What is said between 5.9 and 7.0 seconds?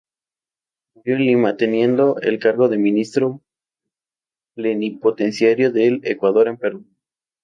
Ecuador en Perú.